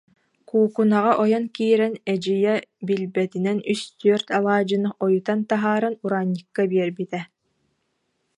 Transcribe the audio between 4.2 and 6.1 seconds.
алаадьыны ойутан таһааран